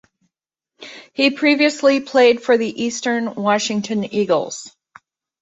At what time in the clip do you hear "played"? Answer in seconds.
1.99-2.41